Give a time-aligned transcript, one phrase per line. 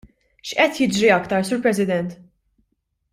[0.51, 2.17] X'qed jiġri aktar, Sur President?